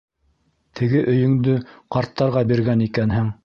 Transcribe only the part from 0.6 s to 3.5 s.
Теге өйөңдө ҡарттарға биргән икәнһең.